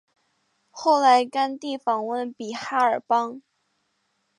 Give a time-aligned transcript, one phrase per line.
[0.71, 3.43] 后来甘地访问比哈尔邦。